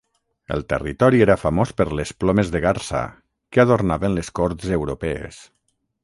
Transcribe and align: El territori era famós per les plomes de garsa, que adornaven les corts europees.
El 0.53 0.63
territori 0.71 1.19
era 1.25 1.33
famós 1.41 1.73
per 1.81 1.85
les 1.99 2.13
plomes 2.23 2.49
de 2.55 2.61
garsa, 2.63 3.01
que 3.57 3.61
adornaven 3.65 4.15
les 4.17 4.31
corts 4.41 4.73
europees. 4.79 5.39